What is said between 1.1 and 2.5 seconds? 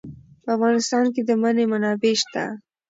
کې د منی منابع شته.